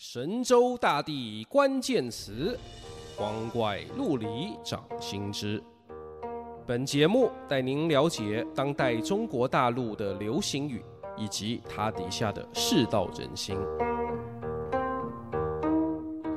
[0.00, 2.56] 神州大地关键词，
[3.16, 5.60] 光怪陆离掌心之。
[6.64, 10.84] 本节目带您了解当代中国大陆的流行语，
[11.16, 13.58] 以及它底下的世道人心。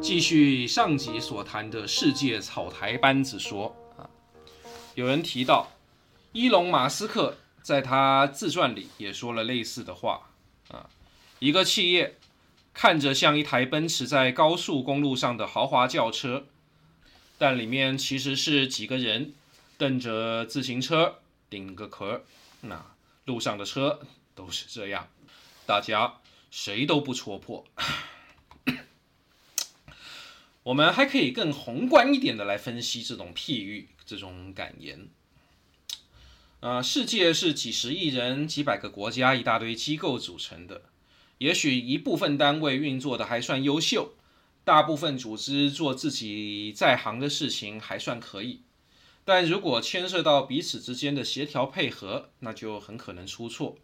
[0.00, 4.08] 继续上集所谈的世界草台班子说啊，
[4.94, 5.66] 有人提到，
[6.30, 10.30] 伊隆马斯克在他自传里也说了类似的话
[10.68, 10.88] 啊，
[11.40, 12.14] 一个企业。
[12.80, 16.46] 看着像一台奔驰在高速公路上的豪华轿车，
[17.36, 19.34] 但里面其实是几个人
[19.76, 21.18] 蹬着自行车
[21.50, 22.24] 顶个壳。
[22.60, 22.94] 那
[23.24, 23.98] 路上的车
[24.36, 25.08] 都是这样，
[25.66, 26.20] 大家
[26.52, 27.64] 谁都不戳破。
[30.62, 35.08] 我们还可以更宏观一点的来分析这种譬喻、这种感言。
[36.60, 40.82] 啊，世界是几十亿人、几百个国家、一大堆机构组成的。
[41.38, 44.14] 也许一部分单位运作的还算优秀，
[44.64, 48.60] 大部分组织做自己在行的事情还算可以，
[49.24, 53.76] 但如果牵涉到彼此之间的协调配合，那就很可能出错，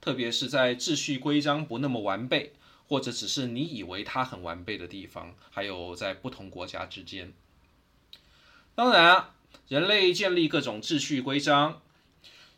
[0.00, 2.52] 特别是在秩序规章不那么完备，
[2.86, 7.32] 或者只是你以为它很完备的地方，还有在不同国家之间。
[8.76, 9.30] 当然，
[9.66, 11.82] 人类建立各种秩序规章，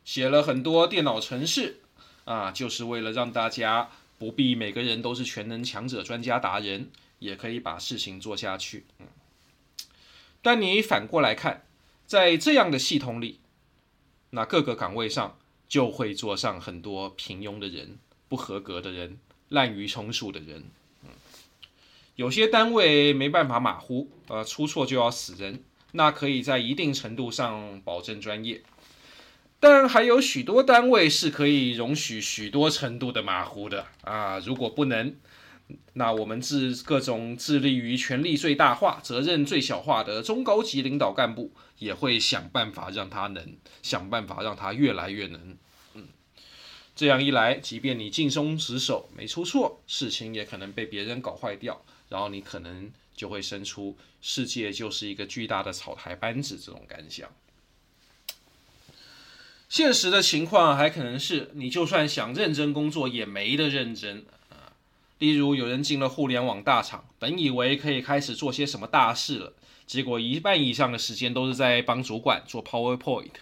[0.04, 1.80] 写了很多电脑程式，
[2.26, 3.90] 啊，就是为了让大家。
[4.18, 8.84] 不必每个人都是全能强者、专家达人，也可以把事情做下去。
[8.98, 9.06] 嗯，
[10.40, 11.64] 但你反过来看，
[12.06, 13.40] 在这样的系统里，
[14.30, 17.98] 那各个岗位上就会坐上很多平庸的人、
[18.28, 20.64] 不合格的人、滥竽充数的人。
[21.02, 21.10] 嗯，
[22.16, 28.62] 有些单位没办法马虎，呃，出错就要死人，那可以在一定程度上保证专业。
[29.64, 34.38] 但还有许多单位是可以容许许多程度的马虎的啊！
[34.40, 35.16] 如果不能，
[35.94, 45.56] 那我们致各种致力于权力最大化、责任最小化的中高级领导干部，也会想办法让他能，想办法让他越来越能。
[45.94, 46.08] 嗯，
[46.94, 57.26] 这样一来，即便你尽忠职守没出错，事情也可能被别人搞坏掉，然后你可能就会生出世界就是一个巨大的草台班子这种感想。
[59.74, 64.70] 现实的情况还可能是，你就算想认真工作，也没得认真啊。
[65.18, 69.52] 例如，有人进了互联网大厂，本以为可以开始做些什么大事了，
[69.84, 73.32] 结果一半以上的时间都是在帮主管做 PowerPoint，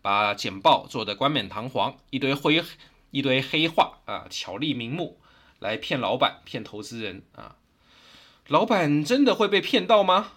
[0.00, 2.64] 把简报做得冠冕堂皇，一堆灰
[3.10, 5.20] 一堆黑话啊，巧立名目
[5.58, 7.56] 来骗老板、骗投资人啊。
[8.48, 10.32] 老板真的会被骗到吗？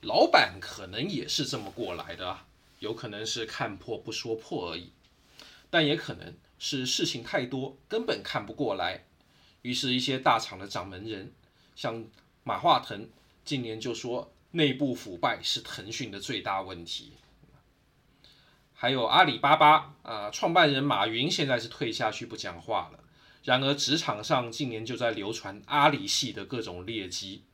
[0.00, 2.38] 老板可能也是这么过来的。
[2.80, 4.92] 有可能是看破不说破而已，
[5.68, 9.04] 但也可能是事情太多，根本看不过来。
[9.62, 11.32] 于是，一些大厂的掌门人，
[11.76, 12.04] 像
[12.42, 13.08] 马化腾，
[13.44, 17.12] 近年就说内部腐败是腾讯的最大问题。
[18.72, 23.04] 还有阿里巴巴啊，创办人马云现在是退下去不讲话了。
[23.44, 27.44] 然而，职场上近年就在流传阿里系的各种劣迹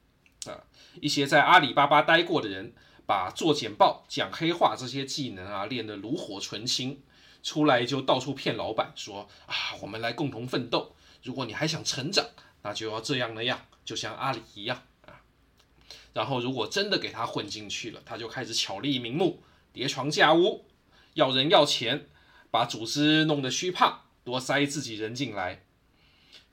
[0.47, 0.63] 啊，
[1.01, 2.73] 一些在阿里巴巴待过的人。
[3.07, 7.01] 把做简报、讲黑话这些技能啊练得炉火纯青，
[7.43, 10.95] 出来就到处骗老板说啊，我们来共同奋斗。
[11.23, 12.27] 如果你还想成长，
[12.63, 15.23] 那就要这样那样，就像阿里一样啊。
[16.13, 20.65] 然后如果真的给他混进去了，他就开始巧立名目、叠床架屋，
[21.15, 22.09] 要人要钱，
[22.51, 25.63] 把组织弄得虚胖，多塞自己人进来。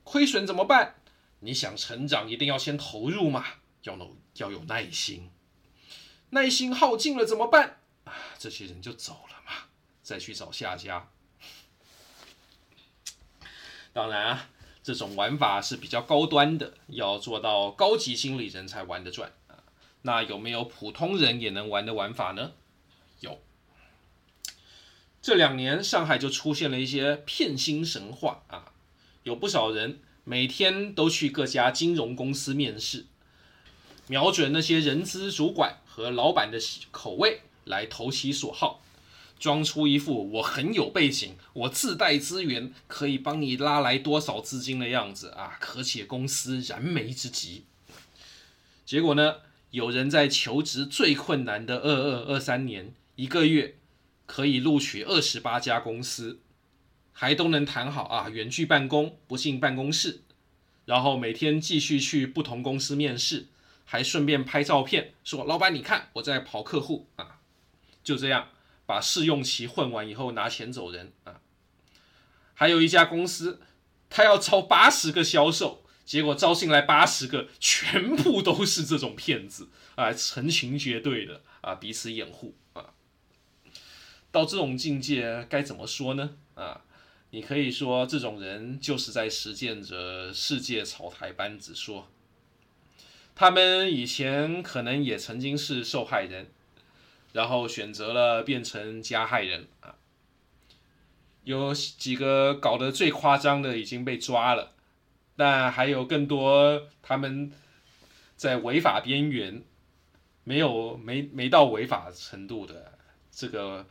[0.04, 0.96] 亏损怎么办？
[1.40, 3.44] 你想成长，一定要先投入嘛，
[3.82, 5.30] 要有要有耐心。
[6.34, 7.78] 耐心耗尽了怎么办？
[8.38, 9.52] 这些人就走了嘛，
[10.02, 11.08] 再去找下家。
[13.94, 14.48] 当然啊，
[14.82, 19.62] 这种玩法是比较高端的，要做到高级经理人才玩得转啊。
[20.02, 22.52] 那有没有普通人也能玩的玩法呢？
[23.20, 23.40] 有。
[25.22, 28.72] 这两年上海就出现了一些骗薪神话啊，
[29.22, 33.06] 有不少人每天都去各家金融公司面试，
[34.06, 35.78] 瞄准那些人资主管。
[35.94, 36.58] 和老板的
[36.90, 38.82] 口味来投其所好，
[39.38, 47.66] 装出一副我很有背景，我自带资源，可以帮你拉来多少资金的样子啊，可解公司燃眉之急。
[48.84, 49.36] 结果呢，
[49.70, 53.76] 有人在求职最困难的二二二三年，一个月
[54.26, 56.40] 可以录取二十八家公司，
[57.12, 60.22] 还都能谈好啊，远距办公，不进办公室，
[60.86, 63.46] 然后每天继续去不同公司面试。
[63.84, 67.40] 还顺便拍照片，说：“老板，你看我在跑客户啊。”
[68.04, 68.48] 就这样
[68.84, 71.40] 把试用期混完以后拿钱走人啊。
[72.52, 73.62] 还有一家公司，
[74.10, 82.92] 他要招八十个销售，结果招进来八十个，全部都是这种骗子啊，成群结队的啊，彼此掩护啊。
[84.30, 86.36] 到这种境界该怎么说呢？
[86.54, 86.82] 啊，
[87.30, 92.10] 你可以说这种人就是在实践着世界草台班子说。
[93.34, 96.46] 他们以前可能也曾经是受害人，
[97.32, 99.96] 然后选择了变成加害人啊。
[101.42, 104.72] 有几个搞得最夸张的已经被抓了，
[105.36, 107.52] 但还有更多他们
[108.36, 109.62] 在违法边缘，
[110.44, 112.98] 没有没没到违法程度的
[113.30, 113.86] 这个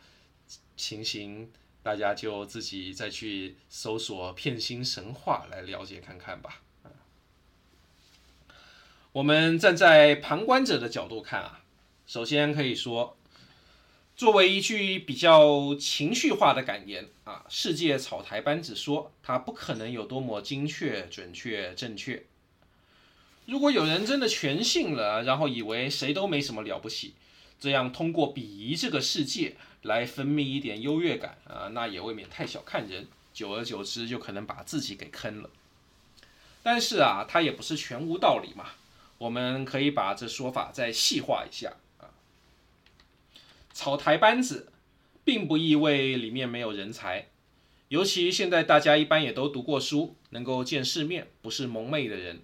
[0.75, 1.51] 情形，
[1.83, 6.61] 大家就自己再去搜索《骗心神话》来了解看看吧。
[9.13, 11.61] 我们站在旁观者的角度看啊，
[12.07, 13.15] 首先可以说，
[14.15, 22.23] 作为一句比较情绪化的感言啊，世界草台班子说它不可能有多么精确、准确、正确。
[23.45, 27.13] 如果有人真的全信了，然后以为谁都没什么了不起，
[27.59, 35.51] 这样通过鄙夷这个世界来分泌一点优越感啊，那也未免太小看人，久而久之就可能把自己给坑了。
[36.63, 38.69] 但是啊，它也不是全无道理嘛。
[39.23, 42.11] 我们可以把这说法再细化一下啊，
[43.71, 44.73] 草台班子
[45.23, 47.29] 并不意味里面没有人才，
[47.87, 52.41] 尤其现在大家一般也都读过书，能够见世面，不是蒙昧的人。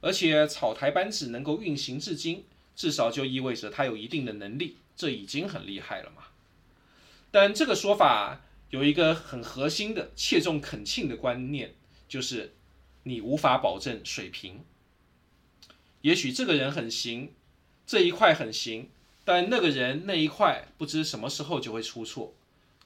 [0.00, 2.44] 而且草台班子能够运行至今，
[2.76, 6.22] 至少就意味着他有一定的能力，这已经很厉害了嘛。
[7.32, 11.74] 但这个说法有一个很核心的、切中恳綮的观念，
[12.06, 12.54] 就是
[13.02, 14.64] 你无法保证水平。
[16.08, 17.34] 也许这个人很行，
[17.86, 18.88] 这一块很行，
[19.26, 22.32] 但那个人那一块不知什么时候就会出错，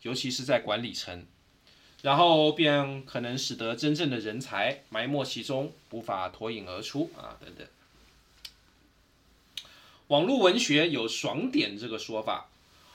[0.02, 1.24] 尤其是在管理层，
[2.02, 7.64] 然后便可能使得真正的人才埋没其中，无法脱颖而出啊等等。
[10.08, 12.50] 网络文学有“爽点”这个说法，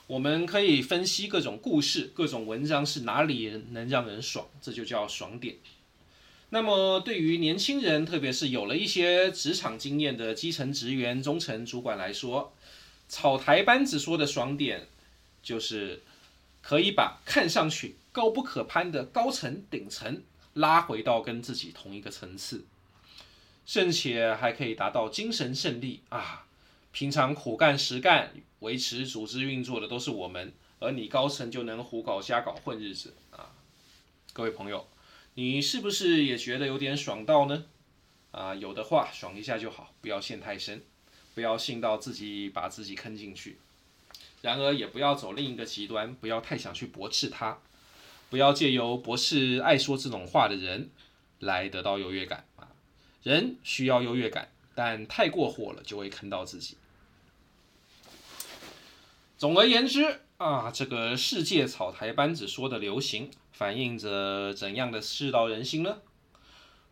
[0.08, 5.56] 我们可以分析各种故事、各种文章是哪里能让人爽，这就叫爽点。
[6.50, 12.54] 那么，对于年轻人，特别是有了一些职场经验的基层职员、中层主管来说，
[13.06, 14.86] 草台班子说的爽点，
[15.42, 16.02] 就是
[16.62, 20.22] 可以把看上去高不可攀的高层顶层
[20.54, 22.64] 拉回到跟自己同一个层次，
[23.66, 26.46] 甚且还可以达到精神胜利啊！
[26.92, 33.52] 平常苦干实干、维持组织运作的都是我们，而你高层就能胡搞瞎搞混日子啊！
[34.32, 34.88] 各位朋友。
[35.38, 37.64] 你是不是也觉得有点爽到呢？
[38.32, 40.82] 啊，有的话爽一下就好，不要陷太深，
[41.32, 43.56] 不要信到自己把自己坑进去。
[44.42, 47.60] 然而也不要走另一个极端，不要太想去驳斥他，
[48.28, 50.90] 不要借由驳斥爱说这种话的人
[51.38, 52.66] 来得到优越感啊。
[53.22, 56.76] 人需要优越感，但太过火了就会坑到自己。
[59.36, 63.30] 总而言之啊，这个世界草台班子说的流行。
[63.50, 65.98] 反映着怎样的世道人心呢？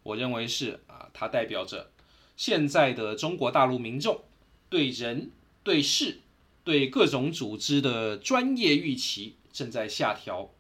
[0.03, 1.93] 我认为是啊，它代表着
[2.37, 4.25] 现在的中国大陆民众
[4.69, 5.31] 对人、
[5.63, 6.23] 对事、
[6.65, 10.51] 对各种组织的专业预期正在下调，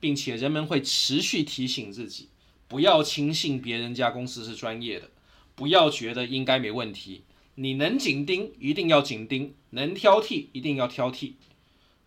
[0.00, 2.28] 并且人们会持续提醒自己，
[2.66, 5.10] 不要轻信别人家公司是专业的，
[5.54, 7.22] 不要觉得应该没问题。
[7.54, 11.34] 你能紧盯，一定要紧盯；能挑剔，一定要挑剔。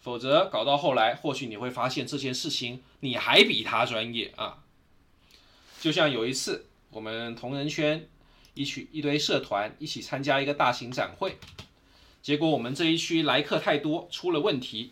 [0.04, 4.58] 否则搞到后来，或许你会发现这件事情你还比他专业啊！
[5.80, 8.06] 就像有一次，我们同仁圈
[8.54, 11.38] 一群一堆社团一起参加一个大型展会，
[12.22, 14.92] 结果我们这一区来客太多，出了问题。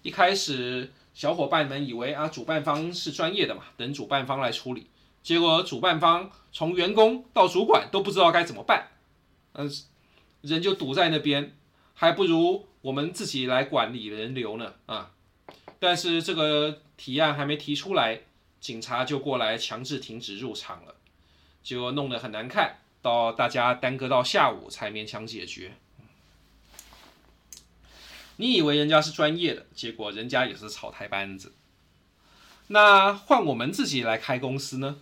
[0.00, 4.86] 一开始小伙伴们以为啊，主办方是专业的嘛，等主办方来处理。
[5.22, 8.88] 结果主办方从员工到主管都不知道该怎么办，
[9.52, 9.70] 嗯，
[10.40, 11.54] 人就堵在那边，
[11.92, 12.66] 还不如。
[12.86, 15.10] 我们自己来管理人流呢，啊！
[15.80, 18.20] 但是这个提案还没提出来，
[18.60, 20.94] 警察就过来强制停止入场了，
[21.64, 25.72] 就弄得很难看，到大家耽搁到下午才勉强解决。
[28.36, 31.54] 你以为人家是专业的，结果人家也是草台班子。
[32.68, 35.00] 那换我们自己来开公司呢？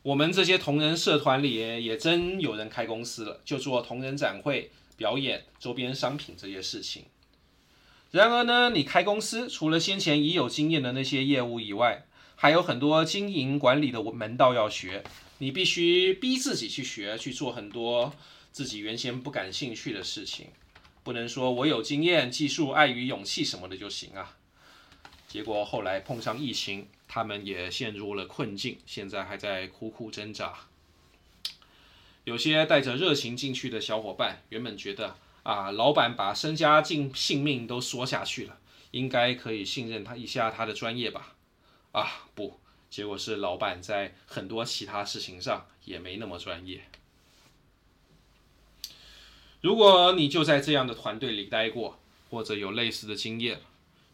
[0.00, 4.70] 我们这些同仁社团里也真有人开公司了，就做同仁展会。
[4.96, 7.04] 表演周边商品这些事情。
[8.10, 12.04] 然而呢，你开公司除了先前已有经验的那些业务以外，
[12.36, 15.02] 还有很多经营管理的门道要学。
[15.38, 18.14] 你必须逼自己去学，去做很多
[18.52, 20.48] 自己原先不感兴趣的事情。
[21.02, 24.36] 不能说我有经验、技术、爱与勇气什么的就行啊。
[25.26, 30.54] 结果后来碰上疫情，他们也陷入了困境，现在还在苦苦挣扎。
[32.24, 38.58] 有些带着热情进去的小伙伴，原本觉得啊，老板把身家性性命都说下去了，
[38.92, 41.34] 应该可以信任他一下他的专业吧？
[41.92, 46.82] 啊，不，结果是老板在很多其他事情上也没那么专业。
[49.60, 51.98] 如果你就在这样的团队里待过，
[52.30, 53.60] 或者有类似的经验，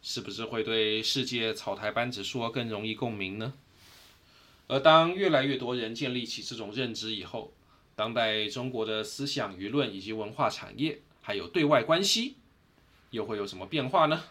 [0.01, 3.53] 是不是会对世界草台班子说更容易共鸣呢？
[4.67, 7.53] 而当越来越多人建立起这种认知以后，
[7.99, 12.37] 当代中国的思想舆论以及文化产业，还有对外关系，
[13.09, 14.23] 又会有什么变化呢？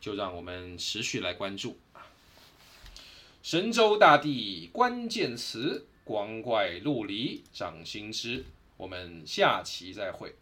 [0.00, 1.78] 就让我们持续来关注。
[3.40, 8.44] 神州大地关键词，光怪陆离，掌心之。
[8.76, 10.34] 我们下期再会。